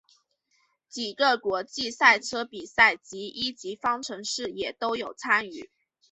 [0.89, 5.69] 几个国际赛车比赛及一级方程式也都有参与。